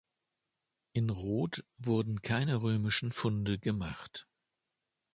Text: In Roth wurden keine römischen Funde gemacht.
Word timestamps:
In 0.93 1.11
Roth 1.11 1.63
wurden 1.77 2.23
keine 2.23 2.63
römischen 2.63 3.11
Funde 3.11 3.59
gemacht. 3.59 4.27